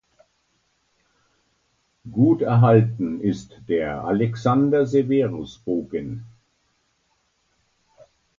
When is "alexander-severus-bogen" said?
4.03-6.25